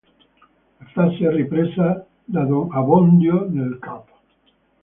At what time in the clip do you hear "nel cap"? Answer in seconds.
3.47-4.09